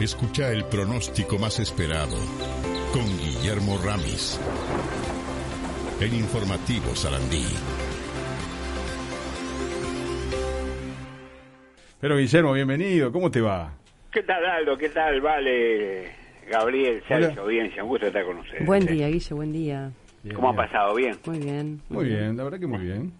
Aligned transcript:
Escucha 0.00 0.52
el 0.52 0.66
pronóstico 0.66 1.38
más 1.38 1.58
esperado 1.58 2.18
con 2.92 3.06
Guillermo 3.18 3.78
Ramis. 3.82 4.38
El 5.98 6.12
informativo 6.12 6.94
Sarandí. 6.94 7.46
Pero 11.98 12.18
Guillermo, 12.18 12.52
bienvenido, 12.52 13.10
¿cómo 13.10 13.30
te 13.30 13.40
va? 13.40 13.72
¿Qué 14.12 14.22
tal, 14.22 14.44
Aldo? 14.44 14.76
¿Qué 14.76 14.90
tal, 14.90 15.18
Vale? 15.22 16.10
Gabriel, 16.50 17.02
Sergio, 17.08 17.42
audiencia, 17.42 17.82
un 17.82 17.88
gusto 17.88 18.06
estar 18.06 18.24
con 18.24 18.36
ustedes. 18.36 18.66
Buen 18.66 18.84
día, 18.84 19.08
Guille, 19.08 19.34
buen 19.34 19.52
día. 19.52 19.90
¿Cómo 20.34 20.50
ha 20.50 20.54
pasado? 20.54 20.94
¿Bien? 20.94 21.16
Muy 21.24 21.38
bien. 21.38 21.80
Muy 21.88 22.04
bien, 22.04 22.36
la 22.36 22.44
verdad 22.44 22.60
que 22.60 22.66
muy 22.66 22.84
bien. 22.84 23.12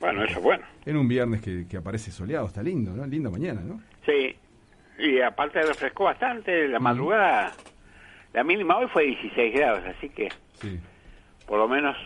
Bueno, 0.00 0.24
eso 0.24 0.38
es 0.38 0.42
bueno. 0.42 0.64
En 0.86 0.96
un 0.96 1.06
viernes 1.06 1.42
que, 1.42 1.66
que 1.68 1.76
aparece 1.76 2.10
soleado, 2.10 2.46
está 2.46 2.62
lindo, 2.62 2.92
¿no? 2.92 3.06
Linda 3.06 3.28
mañana, 3.28 3.60
¿no? 3.60 3.80
Sí, 4.06 4.34
y 4.98 5.20
aparte 5.20 5.62
refrescó 5.62 6.04
bastante, 6.04 6.68
la 6.68 6.78
madrugada, 6.80 7.52
la 8.32 8.44
mínima 8.44 8.76
hoy 8.78 8.86
fue 8.88 9.04
16 9.04 9.54
grados, 9.54 9.82
así 9.96 10.08
que 10.10 10.28
Sí. 10.54 10.78
por 11.46 11.58
lo 11.58 11.68
menos 11.68 11.96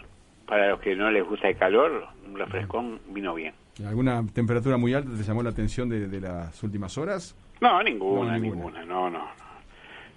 para 0.47 0.69
los 0.69 0.80
que 0.80 0.95
no 0.95 1.11
les 1.11 1.25
gusta 1.25 1.48
el 1.48 1.57
calor, 1.57 2.07
un 2.27 2.37
refrescón 2.39 3.01
vino 3.09 3.34
bien. 3.34 3.55
¿Alguna 3.87 4.23
temperatura 4.34 4.77
muy 4.77 4.93
alta 4.93 5.11
te 5.17 5.23
llamó 5.23 5.43
la 5.43 5.51
atención 5.51 5.89
de, 5.89 6.07
de 6.09 6.20
las 6.20 6.62
últimas 6.62 6.97
horas? 6.98 7.34
No, 7.61 7.83
ninguna, 7.83 8.33
No, 8.33 8.39
ninguna, 8.39 8.81
ninguna. 8.81 8.84
no, 8.84 9.11
no, 9.11 9.19
no. 9.19 9.29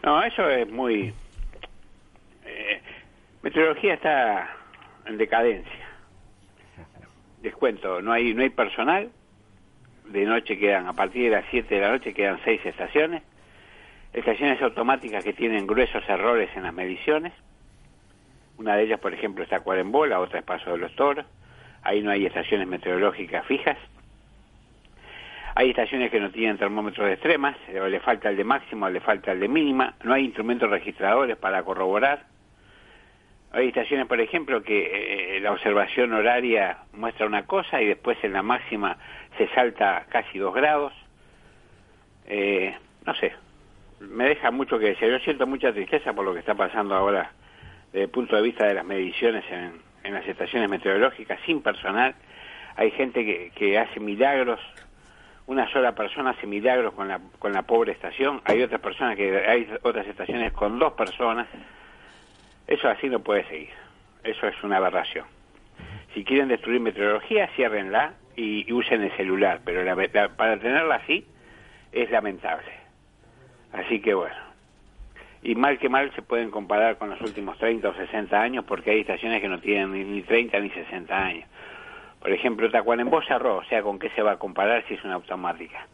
No, 0.03 0.23
eso 0.23 0.49
es 0.49 0.69
muy... 0.69 1.13
eh, 2.45 2.81
meteorología 3.41 3.93
está 3.93 4.49
en 5.05 5.17
decadencia. 5.17 5.71
Descuento, 7.41 8.01
no 8.01 8.11
hay, 8.11 8.33
no 8.33 8.41
hay 8.41 8.49
personal. 8.49 9.09
De 10.07 10.25
noche 10.25 10.57
quedan, 10.57 10.87
a 10.87 10.93
partir 10.93 11.23
de 11.23 11.29
las 11.31 11.45
7 11.49 11.73
de 11.73 11.81
la 11.81 11.89
noche 11.89 12.13
quedan 12.13 12.39
seis 12.43 12.63
estaciones. 12.65 13.23
Estaciones 14.13 14.61
automáticas 14.61 15.23
que 15.23 15.33
tienen 15.33 15.67
gruesos 15.67 16.03
errores 16.07 16.49
en 16.55 16.63
las 16.63 16.73
mediciones. 16.73 17.33
Una 18.57 18.75
de 18.75 18.83
ellas, 18.83 18.99
por 18.99 19.13
ejemplo, 19.13 19.43
está 19.43 19.59
Cuarembó, 19.59 20.05
la 20.05 20.19
otra 20.19 20.39
es 20.39 20.45
Paso 20.45 20.71
de 20.71 20.77
los 20.77 20.95
Toros. 20.95 21.25
Ahí 21.83 22.01
no 22.01 22.11
hay 22.11 22.25
estaciones 22.25 22.67
meteorológicas 22.67 23.45
fijas. 23.45 23.77
Hay 25.55 25.69
estaciones 25.69 26.11
que 26.11 26.19
no 26.19 26.31
tienen 26.31 26.57
termómetros 26.57 27.07
de 27.07 27.13
extremas, 27.13 27.55
o 27.81 27.87
le 27.87 27.99
falta 27.99 28.29
el 28.29 28.37
de 28.37 28.43
máximo, 28.43 28.85
o 28.85 28.89
le 28.89 28.99
falta 28.99 29.31
el 29.31 29.39
de 29.39 29.47
mínima. 29.47 29.95
No 30.03 30.13
hay 30.13 30.25
instrumentos 30.25 30.69
registradores 30.69 31.37
para 31.37 31.63
corroborar. 31.63 32.25
Hay 33.55 33.69
estaciones, 33.69 34.05
por 34.07 34.19
ejemplo, 34.19 34.61
que 34.63 35.37
eh, 35.37 35.39
la 35.39 35.53
observación 35.53 36.11
horaria 36.11 36.79
muestra 36.91 37.25
una 37.25 37.45
cosa 37.45 37.81
y 37.81 37.85
después 37.85 38.21
en 38.21 38.33
la 38.33 38.43
máxima 38.43 38.97
se 39.37 39.47
salta 39.55 40.05
casi 40.09 40.39
dos 40.39 40.53
grados. 40.53 40.91
Eh, 42.27 42.75
no 43.05 43.15
sé, 43.15 43.31
me 44.01 44.25
deja 44.25 44.51
mucho 44.51 44.77
que 44.77 44.87
decir. 44.87 45.09
Yo 45.09 45.19
siento 45.19 45.47
mucha 45.47 45.71
tristeza 45.71 46.11
por 46.11 46.25
lo 46.25 46.33
que 46.33 46.39
está 46.39 46.53
pasando 46.53 46.95
ahora 46.95 47.31
desde 47.93 48.03
el 48.03 48.09
punto 48.09 48.35
de 48.35 48.41
vista 48.41 48.67
de 48.67 48.73
las 48.73 48.83
mediciones 48.83 49.45
en, 49.49 49.79
en 50.03 50.13
las 50.13 50.27
estaciones 50.27 50.67
meteorológicas 50.67 51.39
sin 51.45 51.61
personal. 51.61 52.13
Hay 52.75 52.91
gente 52.91 53.23
que, 53.23 53.51
que 53.55 53.79
hace 53.79 54.01
milagros, 54.01 54.59
una 55.47 55.71
sola 55.71 55.95
persona 55.95 56.31
hace 56.31 56.45
milagros 56.45 56.93
con 56.93 57.07
la, 57.07 57.21
con 57.39 57.53
la 57.53 57.61
pobre 57.61 57.93
estación, 57.93 58.41
hay 58.43 58.61
otras 58.63 58.81
personas 58.81 59.15
que 59.15 59.37
hay 59.47 59.69
otras 59.81 60.05
estaciones 60.07 60.51
con 60.51 60.77
dos 60.77 60.91
personas. 60.91 61.47
Eso 62.67 62.89
así 62.89 63.09
no 63.09 63.19
puede 63.19 63.43
seguir. 63.47 63.69
Eso 64.23 64.47
es 64.47 64.63
una 64.63 64.77
aberración. 64.77 65.25
Si 66.13 66.23
quieren 66.23 66.47
destruir 66.47 66.79
meteorología, 66.79 67.47
ciérrenla 67.55 68.13
y, 68.35 68.71
usen 68.73 69.03
el 69.03 69.11
celular, 69.17 69.61
pero 69.63 69.83
la- 69.83 69.95
la- 69.95 70.29
para 70.29 70.57
tenerla 70.57 70.95
así 70.95 71.27
es 71.91 72.09
lamentable. 72.11 72.71
Así 73.71 73.99
que 74.01 74.13
bueno. 74.13 74.35
Y 75.43 75.53
mal 75.55 75.77
que 75.77 75.89
mal 75.89 76.11
se 76.15 76.21
pueden 76.23 76.49
comparar 76.49 76.97
con 76.97 77.09
los 77.09 77.21
últimos 77.21 77.57
30 77.59 77.89
o 77.89 77.93
60 77.93 78.41
años 78.41 78.65
porque 78.65 78.91
hay 78.91 79.01
estaciones 79.01 79.41
que 79.41 79.47
no 79.47 79.59
tienen 79.59 79.91
ni, 79.91 80.03
ni 80.03 80.21
30 80.23 80.59
ni 80.59 80.69
60 80.71 81.15
años. 81.23 81.47
Por 82.19 82.31
ejemplo, 82.31 82.71
Tacuarembó 82.71 83.21
cerró, 83.21 83.57
o 83.57 83.63
sea, 83.65 83.83
¿con 83.83 83.99
qué 83.99 84.09
se 84.11 84.23
va 84.23 84.31
a 84.31 84.39
comparar 84.39 84.83
si 84.87 84.95
es 84.95 85.03
una 85.03 85.13
automática? 85.15 85.85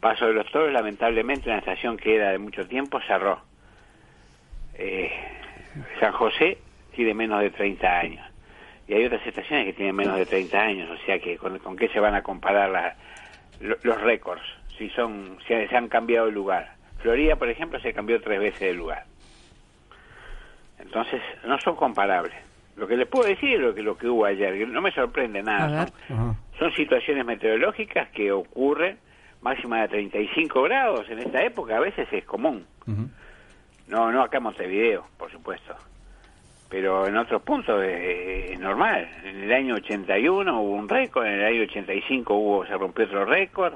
Paso 0.00 0.26
de 0.26 0.32
los 0.32 0.50
Toros, 0.50 0.72
lamentablemente, 0.72 1.48
una 1.48 1.58
estación 1.58 1.96
que 1.96 2.16
era 2.16 2.30
de 2.32 2.38
mucho 2.38 2.66
tiempo, 2.66 3.00
cerró. 3.06 3.40
Eh, 4.74 5.12
San 6.00 6.12
José 6.12 6.58
tiene 6.94 7.14
menos 7.14 7.40
de 7.40 7.50
30 7.50 7.98
años. 7.98 8.24
Y 8.88 8.94
hay 8.94 9.04
otras 9.04 9.26
estaciones 9.26 9.66
que 9.66 9.72
tienen 9.72 9.96
menos 9.96 10.16
de 10.16 10.26
30 10.26 10.60
años, 10.60 10.88
o 10.90 10.96
sea, 11.04 11.18
que 11.18 11.36
¿con, 11.38 11.58
con 11.58 11.76
qué 11.76 11.88
se 11.88 11.98
van 12.00 12.14
a 12.14 12.22
comparar 12.22 12.70
la- 12.70 12.96
lo- 13.60 13.78
los 13.82 14.00
récords? 14.00 14.42
Si 14.78 14.88
son 14.90 15.38
si 15.46 15.54
se 15.66 15.76
han 15.76 15.88
cambiado 15.88 16.26
de 16.26 16.32
lugar. 16.32 16.74
Florida, 16.98 17.36
por 17.36 17.48
ejemplo, 17.48 17.80
se 17.80 17.92
cambió 17.92 18.20
tres 18.20 18.38
veces 18.40 18.60
de 18.60 18.74
lugar. 18.74 19.04
Entonces, 20.78 21.20
no 21.44 21.58
son 21.60 21.76
comparables. 21.76 22.34
Lo 22.76 22.86
que 22.86 22.96
les 22.96 23.08
puedo 23.08 23.26
decir 23.26 23.54
es 23.54 23.60
lo 23.60 23.74
que, 23.74 23.82
lo 23.82 23.96
que 23.96 24.06
hubo 24.08 24.26
ayer, 24.26 24.68
no 24.68 24.82
me 24.82 24.92
sorprende 24.92 25.42
nada. 25.42 25.90
Son, 26.58 26.72
situaciones 26.72 27.24
meteorológicas 27.24 28.08
que 28.10 28.30
ocurren 28.32 28.98
máxima 29.40 29.80
de 29.82 29.88
35 29.88 30.62
grados 30.62 31.08
en 31.10 31.18
esta 31.20 31.42
época, 31.42 31.76
a 31.76 31.80
veces 31.80 32.06
es 32.12 32.24
común. 32.24 32.66
No, 33.88 34.10
no 34.10 34.22
acá 34.22 34.38
en 34.38 34.42
Montevideo, 34.44 35.06
por 35.16 35.30
supuesto. 35.30 35.74
Pero 36.68 37.06
en 37.06 37.16
otros 37.16 37.42
puntos 37.42 37.82
es, 37.84 38.50
es 38.52 38.58
normal. 38.58 39.08
En 39.24 39.44
el 39.44 39.52
año 39.52 39.76
81 39.76 40.60
hubo 40.60 40.72
un 40.74 40.88
récord, 40.88 41.26
en 41.26 41.34
el 41.34 41.44
año 41.44 41.62
85 41.62 42.34
hubo, 42.34 42.66
se 42.66 42.76
rompió 42.76 43.04
otro 43.04 43.24
récord. 43.24 43.74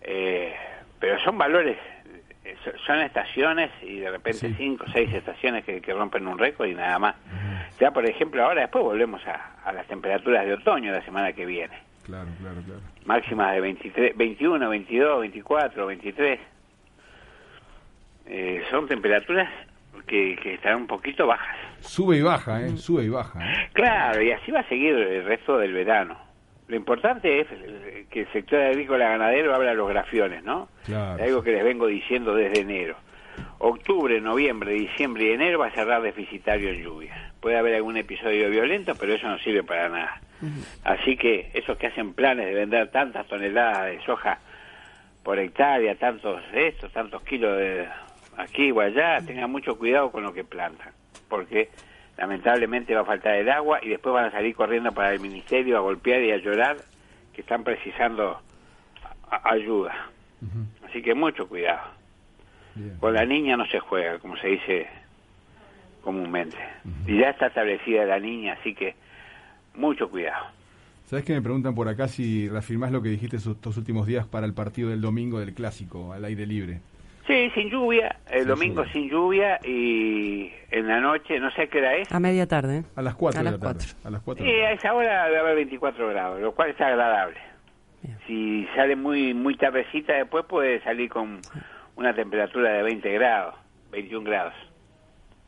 Eh, 0.00 0.54
pero 0.98 1.18
son 1.20 1.38
valores, 1.38 1.76
eh, 2.44 2.56
so- 2.64 2.76
son 2.86 3.00
estaciones 3.00 3.70
y 3.82 3.98
de 3.98 4.10
repente 4.10 4.48
Sí. 4.48 4.54
cinco 4.56 4.84
o 4.88 4.92
seis 4.92 5.12
estaciones 5.12 5.64
que, 5.64 5.80
que 5.80 5.92
rompen 5.92 6.26
un 6.26 6.38
récord 6.38 6.66
y 6.68 6.74
nada 6.74 6.98
más. 6.98 7.14
Ya, 7.78 7.90
por 7.92 8.06
ejemplo, 8.06 8.42
ahora 8.44 8.62
después 8.62 8.82
volvemos 8.84 9.24
a, 9.26 9.56
a 9.64 9.72
las 9.72 9.86
temperaturas 9.86 10.44
de 10.46 10.54
otoño 10.54 10.92
la 10.92 11.02
semana 11.04 11.32
que 11.32 11.44
viene. 11.46 11.76
Claro, 12.04 12.28
claro, 12.40 12.60
claro. 12.64 12.80
Máximas 13.04 13.52
de 13.54 13.60
23, 13.60 14.16
21, 14.16 14.68
22, 14.68 15.20
24, 15.20 15.86
23. 15.86 16.40
Eh, 18.26 18.62
son 18.70 18.88
temperaturas 18.88 19.48
que, 20.06 20.36
que 20.42 20.54
están 20.54 20.76
un 20.76 20.86
poquito 20.86 21.26
bajas. 21.26 21.56
Sube 21.80 22.18
y 22.18 22.22
baja, 22.22 22.62
¿eh? 22.62 22.76
Sube 22.76 23.04
y 23.04 23.08
baja. 23.08 23.40
¿eh? 23.40 23.70
Claro, 23.72 24.22
y 24.22 24.32
así 24.32 24.50
va 24.50 24.60
a 24.60 24.68
seguir 24.68 24.94
el 24.94 25.24
resto 25.24 25.58
del 25.58 25.72
verano. 25.72 26.18
Lo 26.68 26.76
importante 26.76 27.40
es 27.40 27.46
que 28.10 28.22
el 28.22 28.32
sector 28.32 28.60
agrícola 28.60 29.08
ganadero 29.10 29.54
habla 29.54 29.72
los 29.74 29.88
grafiones, 29.88 30.42
¿no? 30.42 30.68
Claro. 30.84 31.22
Algo 31.22 31.42
que 31.42 31.52
les 31.52 31.62
vengo 31.62 31.86
diciendo 31.86 32.34
desde 32.34 32.62
enero. 32.62 32.96
Octubre, 33.58 34.20
noviembre, 34.20 34.72
diciembre 34.72 35.26
y 35.26 35.30
enero 35.30 35.60
va 35.60 35.68
a 35.68 35.70
cerrar 35.70 36.02
deficitario 36.02 36.70
en 36.70 36.82
lluvia. 36.82 37.32
Puede 37.40 37.56
haber 37.56 37.76
algún 37.76 37.96
episodio 37.96 38.50
violento, 38.50 38.94
pero 38.98 39.14
eso 39.14 39.28
no 39.28 39.38
sirve 39.38 39.62
para 39.62 39.88
nada. 39.88 40.20
Así 40.84 41.16
que 41.16 41.50
esos 41.54 41.78
que 41.78 41.86
hacen 41.86 42.14
planes 42.14 42.46
de 42.46 42.54
vender 42.54 42.90
tantas 42.90 43.26
toneladas 43.26 43.86
de 43.86 44.00
soja 44.04 44.38
por 45.22 45.38
hectárea, 45.38 45.94
tantos 45.96 46.42
estos, 46.52 46.92
tantos 46.92 47.22
kilos 47.22 47.56
de 47.56 47.86
aquí 48.36 48.70
o 48.70 48.80
allá, 48.80 49.20
tengan 49.20 49.50
mucho 49.50 49.78
cuidado 49.78 50.10
con 50.10 50.22
lo 50.22 50.32
que 50.32 50.44
plantan, 50.44 50.92
porque 51.28 51.70
lamentablemente 52.16 52.94
va 52.94 53.02
a 53.02 53.04
faltar 53.04 53.34
el 53.36 53.50
agua 53.50 53.80
y 53.82 53.88
después 53.88 54.14
van 54.14 54.26
a 54.26 54.30
salir 54.30 54.54
corriendo 54.54 54.92
para 54.92 55.12
el 55.12 55.20
ministerio 55.20 55.76
a 55.76 55.80
golpear 55.80 56.22
y 56.22 56.30
a 56.32 56.38
llorar 56.38 56.76
que 57.34 57.42
están 57.42 57.64
precisando 57.64 58.40
ayuda. 59.44 59.94
Así 60.88 61.02
que 61.02 61.14
mucho 61.14 61.48
cuidado. 61.48 61.90
Bien. 62.74 62.96
Con 62.98 63.14
la 63.14 63.24
niña 63.24 63.56
no 63.56 63.66
se 63.66 63.80
juega, 63.80 64.18
como 64.18 64.36
se 64.36 64.48
dice 64.48 64.86
comúnmente. 66.02 66.56
Y 67.06 67.18
ya 67.18 67.30
está 67.30 67.48
establecida 67.48 68.04
la 68.04 68.20
niña, 68.20 68.56
así 68.60 68.74
que 68.74 68.94
mucho 69.74 70.08
cuidado. 70.08 70.46
¿Sabes 71.06 71.24
que 71.24 71.34
me 71.34 71.42
preguntan 71.42 71.74
por 71.74 71.88
acá 71.88 72.08
si 72.08 72.48
reafirmás 72.48 72.92
lo 72.92 73.02
que 73.02 73.08
dijiste 73.08 73.36
estos 73.36 73.76
últimos 73.76 74.06
días 74.06 74.26
para 74.26 74.46
el 74.46 74.54
partido 74.54 74.90
del 74.90 75.00
domingo 75.00 75.40
del 75.40 75.54
clásico, 75.54 76.12
al 76.12 76.24
aire 76.24 76.46
libre? 76.46 76.80
Sí, 77.26 77.50
sin 77.54 77.70
lluvia, 77.70 78.20
el 78.30 78.46
domingo 78.46 78.84
sin 78.92 79.10
lluvia 79.10 79.58
y 79.64 80.52
en 80.70 80.86
la 80.86 81.00
noche, 81.00 81.40
no 81.40 81.50
sé 81.50 81.62
a 81.62 81.66
qué 81.66 81.78
hora 81.78 81.96
es. 81.96 82.12
A 82.12 82.20
media 82.20 82.46
tarde. 82.46 82.78
¿eh? 82.78 82.84
A 82.94 83.02
las 83.02 83.16
4 83.16 83.40
A 83.40 83.42
de 83.42 83.50
las 83.50 83.60
la 83.60 83.72
tarde. 83.72 83.84
A 84.04 84.10
las 84.10 84.22
4 84.22 84.44
Sí, 84.44 84.50
a 84.50 84.72
esa 84.72 84.94
hora 84.94 85.24
debe 85.24 85.38
haber 85.38 85.56
24 85.56 86.08
grados, 86.08 86.40
lo 86.40 86.52
cual 86.52 86.70
está 86.70 86.86
agradable. 86.86 87.38
Bien. 88.02 88.18
Si 88.28 88.68
sale 88.76 88.94
muy 88.94 89.34
muy 89.34 89.56
tardecita 89.56 90.12
después 90.12 90.44
puede 90.44 90.80
salir 90.84 91.10
con 91.10 91.40
una 91.96 92.14
temperatura 92.14 92.70
de 92.70 92.82
20 92.84 93.12
grados, 93.14 93.54
21 93.90 94.24
grados. 94.24 94.54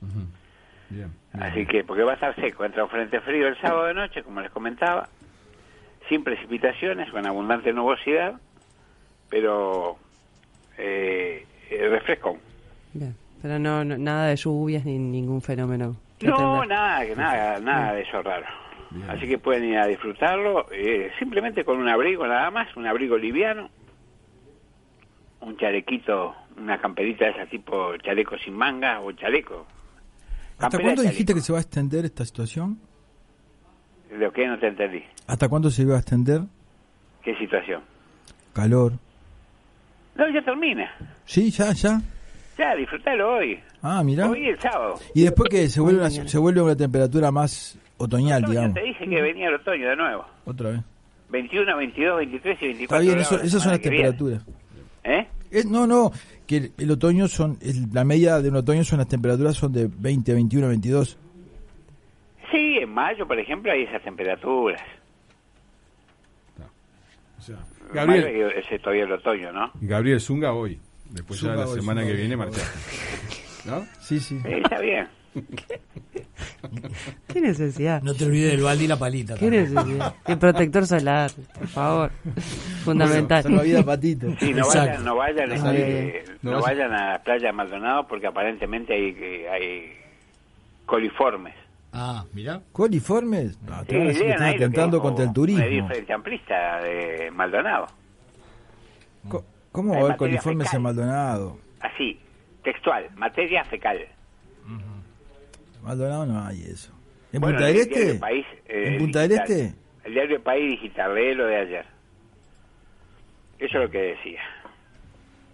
Bien. 0.01 0.27
bien. 0.91 1.13
Así 1.41 1.65
que, 1.67 1.85
porque 1.85 2.03
va 2.03 2.13
a 2.13 2.15
estar 2.15 2.35
seco, 2.35 2.65
entra 2.65 2.83
un 2.83 2.91
frente 2.91 3.21
frío 3.21 3.47
el 3.47 3.61
sábado 3.61 3.85
de 3.85 3.95
noche, 3.95 4.25
como 4.25 4.41
les 4.41 4.51
comentaba, 4.51 5.09
sin 6.09 6.25
precipitaciones, 6.25 7.09
con 7.11 7.25
abundante 7.25 7.73
nubosidad, 7.73 8.41
pero 9.29 9.97
eh, 10.79 11.47
eh, 11.71 11.89
refrescón. 11.89 12.37
Bien. 12.93 13.15
Pero 13.43 13.59
no, 13.59 13.85
no- 13.85 13.99
nada 13.99 14.27
de 14.29 14.37
lluvias 14.37 14.85
ni 14.85 14.99
ningún 14.99 15.41
fenómeno. 15.43 15.97
No, 16.21 16.65
nada, 16.65 17.07
que 17.07 17.15
nada, 17.15 17.61
nada 17.61 17.93
de 17.93 18.03
eso 18.03 18.23
raro. 18.23 18.47
Bien. 18.91 19.09
Así 19.11 19.29
que 19.29 19.39
pueden 19.39 19.65
ir 19.65 19.79
a 19.79 19.87
disfrutarlo 19.87 20.67
eh, 20.73 21.11
simplemente 21.19 21.65
con 21.65 21.79
un 21.79 21.89
abrigo 21.89 22.27
nada 22.27 22.51
más, 22.51 22.75
un 22.77 22.87
abrigo 22.87 23.17
liviano, 23.17 23.69
un 25.41 25.57
chalequito 25.57 26.35
una 26.59 26.81
camperita 26.81 27.27
de 27.27 27.31
ese 27.31 27.47
tipo 27.47 27.97
chaleco 27.99 28.37
sin 28.39 28.55
manga 28.55 29.01
o 29.01 29.13
chaleco. 29.13 29.65
¿Hasta 30.55 30.71
Campera 30.71 30.83
cuándo 30.83 31.03
dijiste 31.03 31.35
que 31.35 31.41
se 31.41 31.53
va 31.53 31.59
a 31.59 31.63
extender 31.63 32.05
esta 32.05 32.25
situación? 32.25 32.81
Lo 34.11 34.33
que 34.33 34.47
no 34.49 34.59
te 34.59 34.67
entendí. 34.67 35.05
¿Hasta 35.29 35.49
cuándo 35.49 35.71
se 35.71 35.85
va 35.85 35.95
a 35.95 35.99
extender? 35.99 36.41
¿Qué 37.23 37.37
situación? 37.37 37.83
Calor. 38.53 38.95
No, 40.19 40.29
ya 40.29 40.43
termina. 40.43 40.91
Sí, 41.25 41.51
ya, 41.51 41.73
ya. 41.73 42.01
Ya, 42.59 42.75
disfrutalo 42.75 43.37
hoy. 43.37 43.59
Ah, 43.83 44.03
mira. 44.03 44.29
Hoy 44.29 44.49
el 44.49 44.59
sábado. 44.61 44.97
Y 45.15 45.23
después 45.23 45.49
que 45.49 45.69
se 45.69 45.81
vuelve, 45.81 46.01
una, 46.01 46.11
se 46.11 46.39
vuelve 46.39 46.61
una 46.61 46.75
temperatura 46.77 47.31
más 47.31 47.79
otoñal, 47.99 48.43
Otoño, 48.43 48.51
digamos. 48.61 48.75
te 48.75 48.83
dije 48.83 49.09
que 49.09 49.23
venía 49.23 49.49
el 49.49 49.55
otoño 49.55 49.89
de 49.89 49.97
nuevo. 49.97 50.25
Otra 50.45 50.71
vez. 50.71 50.81
21, 51.31 51.77
22, 51.77 52.17
23 52.19 52.59
y 52.63 52.65
24 52.67 52.97
Está 52.97 52.99
bien, 52.99 53.21
eso, 53.21 53.41
esas 53.47 53.63
son 53.63 53.73
las 53.73 53.81
temperaturas. 53.81 54.43
¿Eh? 55.05 55.27
Es- 55.51 55.67
no, 55.67 55.87
no, 55.87 56.11
que 56.47 56.57
el, 56.57 56.73
el 56.79 56.91
otoño 56.91 57.29
son, 57.29 57.57
el- 57.61 57.87
la 57.93 58.05
media 58.05 58.41
de 58.41 58.49
un 58.49 58.57
otoño 58.57 58.83
son 58.83 58.99
las 58.99 59.09
temperaturas 59.09 59.55
son 59.55 59.73
de 59.73 59.89
20, 59.97 60.35
21, 60.35 60.69
22. 60.69 61.17
Sí, 62.51 62.79
en 62.81 62.91
mayo, 62.91 63.27
por 63.29 63.39
ejemplo, 63.39 63.71
hay 63.71 63.83
esas 63.83 64.03
temperaturas. 64.03 64.81
O 67.39 67.43
sea, 67.43 67.57
Gabriel. 67.93 68.23
Gabriel, 68.25 68.53
es 68.73 68.83
todavía 68.83 69.05
el 69.05 69.13
otoño, 69.13 69.53
¿no? 69.53 69.71
Gabriel 69.81 70.21
Zunga 70.21 70.53
hoy. 70.53 70.79
Después 71.11 71.41
ya 71.41 71.49
Zunga 71.51 71.61
la 71.65 71.69
hoy, 71.71 71.81
semana 71.81 72.01
Zunga 72.01 72.07
que 72.07 72.13
hoy, 72.15 72.21
viene 72.21 72.37
marchaste. 72.37 72.79
¿No? 73.69 73.87
Sí, 74.01 74.21
sí. 74.21 74.41
Está 74.45 74.81
bien. 74.81 75.09
¿Qué 77.29 77.41
necesidad? 77.41 78.03
No 78.03 78.15
te 78.15 78.25
olvides 78.25 78.53
del 78.53 78.63
balde 78.63 78.85
y 78.85 78.87
la 78.89 78.97
palita. 78.99 79.35
¿Qué 79.35 79.41
también. 79.43 79.63
necesidad? 79.75 80.15
El 80.27 80.39
protector 80.39 80.87
solar, 80.87 81.31
por 81.59 81.67
favor. 81.69 82.11
Fundamental. 82.85 83.43
Salvavidas 83.43 83.85
patito. 83.85 84.27
Sí, 84.41 84.53
no 84.53 84.67
vayan, 84.67 85.05
no 85.05 85.17
vayan, 85.17 85.49
bien. 85.75 86.13
no 86.43 86.51
No 86.53 86.61
vayan 86.63 86.93
a 86.93 87.13
la 87.13 87.23
playa 87.23 87.53
Maldonado 87.53 88.07
porque 88.09 88.27
aparentemente 88.27 88.95
hay, 88.95 89.15
que- 89.15 89.49
hay 89.49 89.93
coliformes. 90.87 91.55
Ah, 92.01 92.25
mira. 92.33 92.63
¿Coliformes? 92.73 93.59
Ah, 93.69 93.83
te 93.87 93.93
Sí, 93.93 93.99
van 93.99 94.07
a 94.07 94.09
decir 94.09 94.23
que 94.25 94.31
están 94.31 94.49
atentando 94.55 94.97
dijo 94.99 95.03
contra 95.09 95.25
el 95.25 95.33
turismo. 95.33 95.89
frente 95.89 96.13
amplista 96.13 96.81
de 96.83 97.31
Maldonado. 97.33 97.87
Co- 99.29 99.45
¿Cómo 99.73 99.93
Hay 99.95 99.97
va 100.01 100.03
a 100.03 100.07
haber 100.11 100.17
coliformes 100.19 100.69
fecal. 100.69 100.77
en 100.79 100.83
Maldonado? 100.83 101.59
Así, 101.81 102.21
textual, 102.63 103.09
materia 103.17 103.65
fecal. 103.65 103.99
Maldonado 105.83 106.27
no 106.27 106.45
hay 106.45 106.63
eso. 106.63 106.93
¿En 107.33 107.41
Bueno, 107.41 107.57
Punta 107.59 107.67
del 107.69 107.77
Este? 107.77 108.15
País, 108.15 108.47
eh, 108.67 108.85
¿En 108.89 108.99
Punta 108.99 109.21
del. 109.21 109.33
Este? 109.33 109.75
El 110.05 110.15
diario 110.15 110.43
País 110.43 110.71
Digital, 110.71 111.15
lee 111.15 111.35
lo 111.35 111.47
de 111.47 111.57
ayer. 111.57 111.87
Eso 113.59 113.79
es 113.79 113.85
lo 113.85 113.91
que 113.91 113.99
decía. 113.99 114.41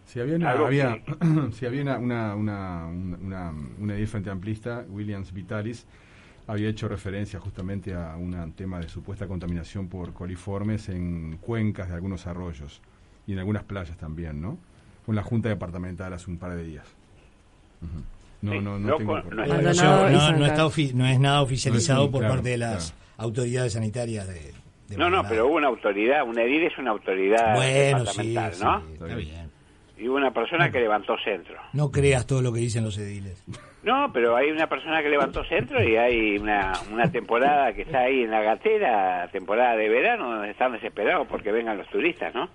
Si 0.06 0.20
había 0.20 0.36
una, 0.36 0.50
había, 0.52 0.98
si 1.52 1.66
había 1.66 1.82
una, 1.82 1.98
una, 1.98 2.34
una, 2.36 2.86
una, 2.86 3.52
una 3.78 4.06
frente 4.06 4.30
amplista, 4.30 4.84
Williams 4.88 5.32
Vitalis, 5.32 5.86
había 6.46 6.68
hecho 6.68 6.88
referencia 6.88 7.40
justamente 7.40 7.94
a 7.94 8.16
un 8.16 8.52
tema 8.52 8.78
de 8.80 8.88
supuesta 8.88 9.26
contaminación 9.26 9.88
por 9.88 10.12
coliformes 10.12 10.88
en 10.88 11.38
cuencas 11.38 11.88
de 11.88 11.94
algunos 11.94 12.26
arroyos 12.26 12.80
y 13.26 13.32
en 13.32 13.38
algunas 13.38 13.64
playas 13.64 13.96
también, 13.96 14.40
¿no? 14.40 14.58
Con 15.06 15.14
la 15.16 15.22
Junta 15.22 15.48
Departamental 15.48 16.12
hace 16.12 16.30
un 16.30 16.38
par 16.38 16.54
de 16.54 16.64
días. 16.64 16.86
Ujú. 17.82 18.02
No, 18.42 18.52
Sí, 18.52 18.58
no, 18.58 18.78
no 18.78 18.88
no 18.90 18.96
tengo 18.96 19.18
no 19.20 19.46
No, 19.46 20.10
no, 20.10 20.32
no 20.38 20.46
está 20.46 20.66
ofi- 20.66 20.92
no 20.92 21.06
es 21.06 21.18
nada 21.18 21.40
oficializado 21.40 22.04
Sí, 22.04 22.10
por 22.10 22.20
claro, 22.20 22.34
parte 22.34 22.48
de 22.50 22.58
las 22.58 22.90
claro. 22.92 23.04
autoridades 23.16 23.72
sanitarias 23.72 24.28
de, 24.28 24.52
de 24.88 24.96
No, 24.98 25.08
no, 25.08 25.26
pero 25.26 25.46
hubo 25.46 25.56
una 25.56 25.68
autoridad, 25.68 26.24
un 26.28 26.38
edil 26.38 26.64
es 26.64 26.76
una 26.76 26.90
autoridad 26.90 27.54
Bueno, 27.54 27.98
departamental, 28.00 28.54
sí, 28.54 28.62
¿no? 28.62 28.78
está 28.92 29.14
bien. 29.16 29.50
Y 29.96 30.08
hubo 30.08 30.16
una 30.16 30.32
persona 30.32 30.70
que 30.70 30.80
levantó 30.80 31.14
centro. 31.24 31.54
No 31.72 31.90
creas 31.90 32.26
todo 32.26 32.42
lo 32.42 32.52
que 32.52 32.60
dicen 32.60 32.84
los 32.84 32.98
ediles. 32.98 33.42
No, 33.84 34.10
pero 34.12 34.34
hay 34.34 34.50
una 34.50 34.66
persona 34.66 35.02
que 35.02 35.10
levantó 35.10 35.44
centro 35.44 35.82
y 35.82 35.96
hay 35.96 36.38
una, 36.38 36.72
una 36.90 37.10
temporada 37.12 37.74
que 37.74 37.82
está 37.82 38.00
ahí 38.00 38.22
en 38.22 38.30
la 38.30 38.40
gatera, 38.40 39.28
temporada 39.30 39.76
de 39.76 39.88
verano, 39.90 40.30
donde 40.30 40.50
están 40.50 40.72
desesperados 40.72 41.26
porque 41.28 41.52
vengan 41.52 41.76
los 41.76 41.88
turistas, 41.88 42.34
¿no? 42.34 42.48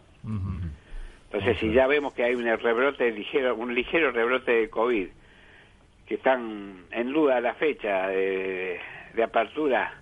Entonces, 1.25 1.57
si 1.59 1.71
ya 1.71 1.85
vemos 1.85 2.13
que 2.13 2.23
hay 2.23 2.33
un 2.33 2.45
rebrote 2.45 3.11
ligero, 3.11 3.55
un 3.55 3.75
ligero 3.75 4.11
rebrote 4.11 4.51
de 4.51 4.69
COVID, 4.69 5.07
que 6.07 6.15
están 6.15 6.85
en 6.89 7.13
duda 7.13 7.39
la 7.39 7.53
fecha 7.53 8.07
de, 8.07 8.79
de 9.13 9.23
apertura, 9.23 9.93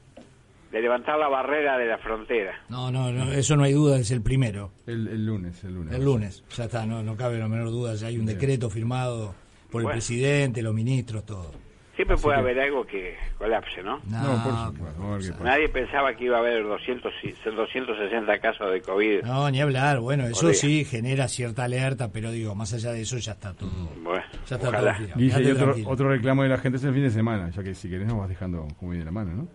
de 0.71 0.81
levantar 0.81 1.19
la 1.19 1.27
barrera 1.27 1.77
de 1.77 1.87
la 1.87 1.97
frontera. 1.97 2.53
No, 2.69 2.89
no, 2.89 3.11
no, 3.11 3.33
eso 3.33 3.57
no 3.57 3.63
hay 3.63 3.73
duda, 3.73 3.99
es 3.99 4.11
el 4.11 4.21
primero. 4.21 4.71
El, 4.85 5.05
el 5.09 5.25
lunes, 5.25 5.61
el 5.65 5.73
lunes. 5.73 5.93
El 5.93 6.05
lunes, 6.05 6.43
ya 6.55 6.63
está, 6.63 6.85
no, 6.85 7.03
no 7.03 7.17
cabe 7.17 7.37
la 7.37 7.49
menor 7.49 7.71
duda, 7.71 7.95
ya 7.95 8.07
hay 8.07 8.17
un 8.17 8.25
decreto 8.25 8.69
firmado 8.69 9.35
por 9.71 9.81
el 9.81 9.83
Bueno. 9.85 9.95
presidente, 9.95 10.61
los 10.61 10.73
ministros, 10.73 11.25
todo. 11.25 11.51
Siempre 11.95 12.15
puede 12.17 12.35
que- 12.35 12.41
haber 12.41 12.59
algo 12.59 12.85
que 12.85 13.15
colapse, 13.39 13.81
¿no? 13.81 13.99
No, 14.07 14.21
No, 14.37 14.43
por 14.43 14.93
supuesto. 15.23 15.43
Nadie 15.43 15.67
pensaba 15.67 16.13
que 16.15 16.25
iba 16.25 16.37
a 16.37 16.41
haber 16.41 16.63
200, 16.63 17.11
y- 17.23 17.33
260 17.43 18.37
casos 18.39 18.71
de 18.71 18.81
COVID. 18.81 19.23
no, 19.23 19.49
ni 19.49 19.59
hablar, 19.61 19.99
bueno, 19.99 20.27
eso 20.27 20.53
sí 20.53 20.85
genera 20.85 21.27
cierta 21.27 21.63
alerta, 21.63 22.11
pero 22.11 22.29
digo, 22.31 22.53
más 22.53 22.71
allá 22.73 22.91
de 22.91 23.01
eso 23.01 23.17
ya 23.17 23.31
está 23.31 23.55
todo. 23.55 23.71
Bueno, 24.03 24.23
Ya 24.47 24.55
está 24.57 24.69
ojalá. 24.69 24.95
todo. 24.95 25.07
Guille, 25.15 25.41
y 25.41 25.51
otro, 25.51 25.75
otro 25.87 26.09
reclamo 26.09 26.43
de 26.43 26.49
la 26.49 26.59
gente 26.59 26.77
es 26.77 26.83
el 26.83 26.93
fin 26.93 27.01
de 27.03 27.09
semana, 27.09 27.49
ya 27.49 27.63
que 27.63 27.73
si 27.73 27.89
querés 27.89 28.05
nos 28.07 28.19
vas 28.19 28.29
dejando 28.29 28.67
como 28.77 28.91
viene 28.91 29.05
la 29.05 29.11
mano, 29.11 29.33
¿no? 29.33 29.47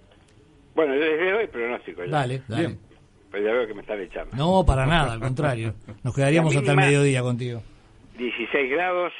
Bueno, 0.74 0.94
yo 0.96 1.00
desde 1.00 1.34
hoy 1.34 1.46
pronóstico 1.46 2.04
ya. 2.04 2.10
Dale, 2.10 2.42
dale. 2.48 2.66
Bien. 2.66 2.78
Pero 3.30 3.46
ya 3.46 3.52
veo 3.52 3.66
que 3.68 3.74
me 3.74 3.80
están 3.82 4.00
echando. 4.00 4.36
No, 4.36 4.64
para 4.66 4.84
nada, 4.84 5.12
al 5.12 5.20
contrario. 5.20 5.74
Nos 6.02 6.12
quedaríamos 6.14 6.56
hasta 6.56 6.72
el 6.72 6.76
mediodía 6.76 7.22
contigo. 7.22 7.62
16 8.18 8.70
grados, 8.70 9.12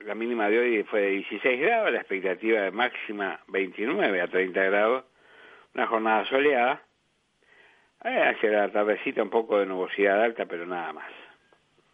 la 0.00 0.14
mínima 0.14 0.48
de 0.48 0.58
hoy 0.58 0.82
fue 0.84 1.00
de 1.00 1.08
16 1.10 1.60
grados, 1.60 1.92
la 1.92 1.98
expectativa 1.98 2.62
de 2.62 2.70
máxima 2.70 3.40
29 3.48 4.20
a 4.20 4.28
30 4.28 4.62
grados, 4.62 5.04
una 5.74 5.86
jornada 5.86 6.24
soleada, 6.26 6.82
Eh, 8.04 8.22
hacia 8.22 8.50
la 8.50 8.68
tardecita 8.70 9.22
un 9.24 9.30
poco 9.30 9.58
de 9.58 9.66
nubosidad 9.66 10.22
alta, 10.22 10.46
pero 10.46 10.64
nada 10.64 10.92
más, 10.92 11.10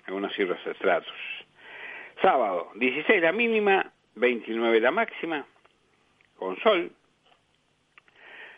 algunos 0.07 0.35
cierros 0.35 0.59
estratos. 0.67 1.15
Sábado, 2.21 2.71
16 2.75 3.23
la 3.23 3.33
mínima, 3.33 3.91
29 4.15 4.81
la 4.81 4.91
máxima, 4.91 5.47
con 6.37 6.59
sol. 6.61 6.93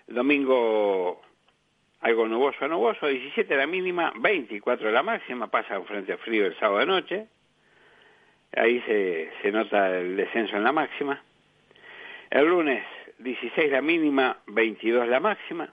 Domingo 0.08 1.22
algo 2.00 2.26
nuboso 2.26 2.64
a 2.64 2.68
nuboso, 2.68 3.06
17 3.06 3.56
la 3.56 3.66
mínima, 3.66 4.12
24 4.16 4.90
la 4.90 5.02
máxima, 5.02 5.48
pasa 5.48 5.78
un 5.78 5.86
frente 5.86 6.16
frío 6.18 6.46
el 6.46 6.58
sábado 6.58 6.80
de 6.80 6.86
noche, 6.86 7.28
ahí 8.56 8.80
se, 8.86 9.30
se 9.42 9.52
nota 9.52 9.98
el 9.98 10.16
descenso 10.16 10.56
en 10.56 10.64
la 10.64 10.72
máxima. 10.72 11.22
El 12.30 12.46
lunes 12.46 12.82
16 13.18 13.70
la 13.70 13.80
mínima, 13.80 14.38
22 14.48 15.08
la 15.08 15.20
máxima, 15.20 15.72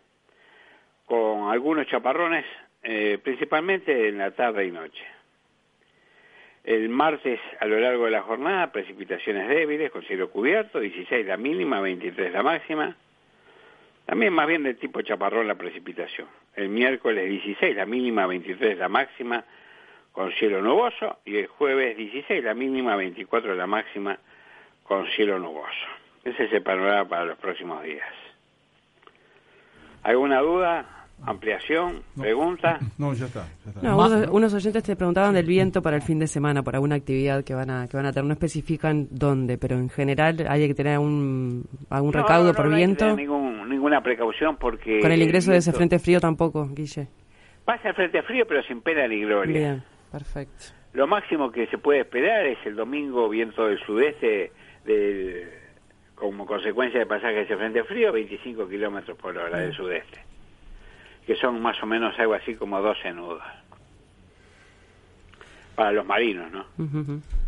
con 1.06 1.52
algunos 1.52 1.88
chaparrones, 1.88 2.46
eh, 2.84 3.20
principalmente 3.22 4.08
en 4.08 4.18
la 4.18 4.32
tarde 4.32 4.66
y 4.66 4.72
noche. 4.72 5.04
El 6.64 6.88
martes, 6.88 7.40
a 7.60 7.66
lo 7.66 7.80
largo 7.80 8.06
de 8.06 8.12
la 8.12 8.22
jornada, 8.22 8.72
precipitaciones 8.72 9.50
débiles, 9.50 9.92
con 9.92 10.04
cielo 10.04 10.30
cubierto, 10.30 10.80
16 10.80 11.26
la 11.26 11.36
mínima, 11.36 11.82
23 11.82 12.32
la 12.32 12.44
máxima. 12.44 12.96
También 14.06 14.34
más 14.34 14.48
bien 14.48 14.64
del 14.64 14.78
tipo 14.78 15.02
chaparrón 15.02 15.48
la 15.48 15.56
precipitación. 15.56 16.28
El 16.56 16.70
miércoles 16.70 17.28
16 17.30 17.76
la 17.76 17.86
mínima, 17.86 18.28
23 18.28 18.78
la 18.78 18.88
máxima, 18.88 19.44
con 20.14 20.32
cielo 20.34 20.62
nuboso. 20.62 21.18
Y 21.26 21.36
el 21.36 21.48
jueves 21.48 21.98
16 21.98 22.42
la 22.44 22.54
mínima, 22.54 22.96
24 22.96 23.54
la 23.56 23.68
máxima, 23.68 24.18
con 24.84 25.06
cielo 25.16 25.38
nuboso. 25.40 25.68
Ese 26.24 26.46
es 26.46 26.54
el 26.54 26.64
panorama 26.64 27.10
para 27.10 27.26
los 27.26 27.38
próximos 27.38 27.84
días. 27.84 28.08
¿Alguna 30.04 30.40
duda? 30.42 30.86
¿Ampliación? 31.26 32.02
¿Pregunta? 32.20 32.80
No, 32.98 33.14
ya 33.14 33.26
está. 33.28 33.46
Ya 33.64 33.70
está. 33.72 33.82
No, 33.82 33.98
unos, 33.98 34.28
unos 34.30 34.54
oyentes 34.54 34.84
te 34.84 34.96
preguntaban 34.98 35.34
del 35.34 35.46
viento 35.46 35.82
para 35.82 35.96
el 35.96 36.02
fin 36.02 36.20
de 36.20 36.28
semana, 36.28 36.64
por 36.64 36.76
alguna 36.76 36.96
actividad 36.96 37.44
que 37.46 37.54
van 37.54 37.70
a 37.70 37.88
que 37.88 37.96
van 37.96 38.06
a 38.08 38.12
tener. 38.12 38.26
No 38.26 38.34
especifican 38.34 39.08
dónde, 39.10 39.58
pero 39.58 39.78
en 39.78 39.90
general 39.90 40.36
hay 40.50 40.68
que 40.68 40.74
tener 40.74 41.00
un, 41.00 41.64
algún 41.90 42.12
No, 42.12 42.22
recaudo 42.22 42.48
no, 42.50 42.54
por 42.54 42.66
no 42.66 42.72
hay 42.76 42.78
viento. 42.78 43.06
tener 43.06 43.16
ningún- 43.16 43.70
ninguna 43.70 44.02
precaución 44.02 44.58
porque... 44.58 45.00
Con 45.00 45.12
el 45.14 45.22
ingreso 45.22 45.52
de 45.52 45.58
ese 45.58 45.72
frente 45.72 45.98
frío 46.00 46.20
tampoco, 46.20 46.68
Guille. 46.70 47.08
Pasa 47.64 47.90
el 47.90 47.96
frente 47.96 48.22
frío, 48.24 48.46
pero 48.46 48.62
sin 48.64 48.82
pena 48.82 49.08
ni 49.08 49.22
gloria. 49.22 49.58
Bien, 49.58 49.84
perfecto. 50.14 50.66
Lo 50.94 51.08
máximo 51.08 51.52
que 51.52 51.66
se 51.68 51.80
puede 51.80 52.02
esperar 52.02 52.46
es 52.46 52.60
el 52.66 52.76
domingo 52.76 53.28
viento 53.28 53.66
del 53.66 53.80
sudeste 53.80 54.52
del, 54.86 55.50
como 56.14 56.46
consecuencia 56.46 57.00
de 57.00 57.08
pasaje 57.08 57.34
de 57.34 57.42
ese 57.42 57.58
frente 57.58 57.84
frío, 57.84 58.14
25 58.14 58.70
kilómetros 58.70 59.18
por 59.18 59.36
hora 59.36 59.58
del 59.58 59.74
sudeste, 59.74 60.24
que 61.26 61.36
son 61.36 61.60
más 61.62 61.82
o 61.82 61.88
menos 61.88 62.18
algo 62.20 62.36
así 62.36 62.54
como 62.54 62.80
12 62.80 63.12
nudos. 63.12 63.42
Para 65.76 65.92
los 65.92 66.06
marinos, 66.06 66.52
¿no? 66.52 66.66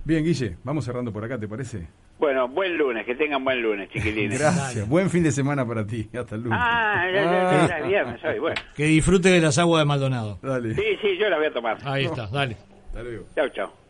Bien, 0.04 0.24
Guille, 0.24 0.58
vamos 0.64 0.84
cerrando 0.84 1.14
por 1.14 1.24
acá, 1.24 1.40
¿te 1.40 1.48
parece? 1.48 1.88
Bueno, 2.18 2.48
buen 2.48 2.78
lunes, 2.78 3.06
que 3.06 3.14
tengan 3.16 3.44
buen 3.44 3.62
lunes, 3.62 3.90
chiquilines. 3.90 4.40
Gracias. 4.40 4.88
Buen 4.88 5.10
fin 5.10 5.24
de 5.24 5.32
semana 5.32 5.68
para 5.68 5.86
ti. 5.86 6.10
Hasta 6.18 6.36
el 6.36 6.44
lunes. 6.44 6.60
Ah, 6.62 7.06
ya, 7.14 7.24
ya, 7.24 7.80
ya, 7.80 7.88
viernes 7.88 8.24
hoy, 8.24 8.40
bueno. 8.40 8.62
Que 8.76 8.86
disfrute 8.86 9.30
de 9.30 9.42
las 9.42 9.58
aguas 9.58 9.82
de 9.82 9.86
Maldonado. 9.86 10.40
Dale. 10.42 10.76
Sí, 10.76 10.84
sí, 11.02 11.18
yo 11.20 11.30
la 11.30 11.38
voy 11.38 11.48
a 11.48 11.52
tomar. 11.52 11.78
Ahí 11.84 12.06
está, 12.06 12.28
dale. 12.28 12.56
Hasta 12.88 13.04
luego. 13.04 13.26
Chao, 13.36 13.50
chao. 13.50 13.85